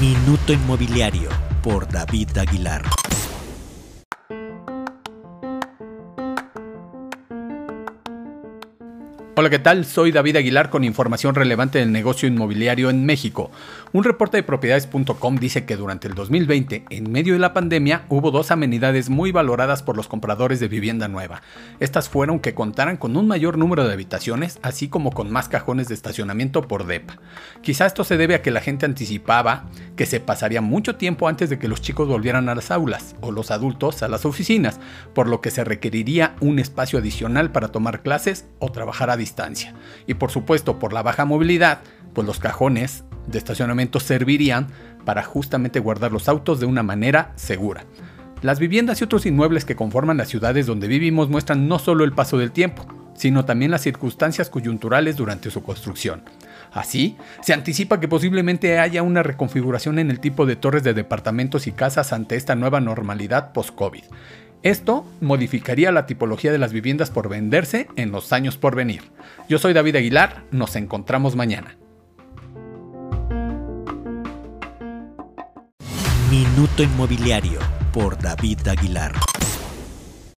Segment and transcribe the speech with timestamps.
[0.00, 1.30] Minuto Inmobiliario
[1.62, 2.93] por David Aguilar.
[9.36, 9.84] Hola, ¿qué tal?
[9.84, 13.50] Soy David Aguilar con información relevante del negocio inmobiliario en México.
[13.92, 18.30] Un reporte de propiedades.com dice que durante el 2020, en medio de la pandemia, hubo
[18.30, 21.42] dos amenidades muy valoradas por los compradores de vivienda nueva.
[21.80, 25.88] Estas fueron que contaran con un mayor número de habitaciones, así como con más cajones
[25.88, 27.18] de estacionamiento por DEPA.
[27.60, 29.64] Quizá esto se debe a que la gente anticipaba
[29.96, 33.32] que se pasaría mucho tiempo antes de que los chicos volvieran a las aulas o
[33.32, 34.78] los adultos a las oficinas,
[35.12, 39.23] por lo que se requeriría un espacio adicional para tomar clases o trabajar a distancia.
[40.06, 41.80] Y por supuesto, por la baja movilidad,
[42.12, 44.68] pues los cajones de estacionamiento servirían
[45.04, 47.84] para justamente guardar los autos de una manera segura.
[48.42, 52.12] Las viviendas y otros inmuebles que conforman las ciudades donde vivimos muestran no solo el
[52.12, 56.22] paso del tiempo, sino también las circunstancias coyunturales durante su construcción.
[56.72, 61.66] Así, se anticipa que posiblemente haya una reconfiguración en el tipo de torres de departamentos
[61.66, 64.04] y casas ante esta nueva normalidad post-COVID.
[64.64, 69.02] Esto modificaría la tipología de las viviendas por venderse en los años por venir.
[69.46, 71.76] Yo soy David Aguilar, nos encontramos mañana.
[76.30, 77.58] Minuto Inmobiliario
[77.92, 79.12] por David Aguilar.